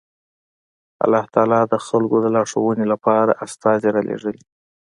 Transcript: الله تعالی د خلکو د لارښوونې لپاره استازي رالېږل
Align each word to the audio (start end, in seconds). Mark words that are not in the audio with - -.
الله 1.03 1.23
تعالی 1.33 1.61
د 1.67 1.75
خلکو 1.87 2.15
د 2.21 2.25
لارښوونې 2.35 2.85
لپاره 2.93 3.31
استازي 3.45 3.89
رالېږل 3.95 4.37